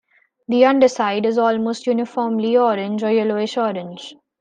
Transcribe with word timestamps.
The 0.47 0.65
underside 0.65 1.27
is 1.27 1.37
almost 1.37 1.85
uniformly 1.85 2.57
orange 2.57 3.03
or 3.03 3.11
yellowish-orange. 3.11 4.15